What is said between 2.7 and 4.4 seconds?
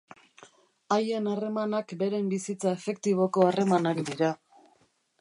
efektiboko harremanak dira.